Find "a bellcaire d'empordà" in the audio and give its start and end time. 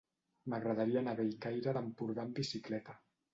1.17-2.25